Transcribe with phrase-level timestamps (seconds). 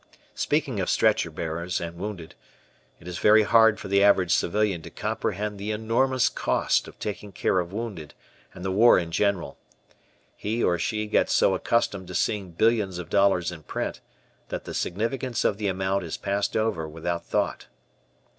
[0.33, 2.33] Speaking of stretcher bearers and wounded,
[2.99, 7.31] it is very hard for the average civilian to comprehend the enormous cost of taking
[7.31, 8.15] care of wounded
[8.51, 9.59] and the war in general.
[10.35, 14.01] He or she gets so accustomed to seeing billions of dollars in print
[14.49, 17.67] that the significance of the amount is passed over without thought.